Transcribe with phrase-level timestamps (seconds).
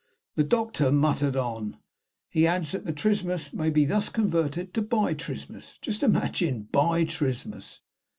[0.33, 1.77] The doctor muttered on.
[2.27, 7.05] "He adds that the trismus may be thus converted into 'Bi trismus.' Just imagine Bi
[7.05, 7.81] trismus!"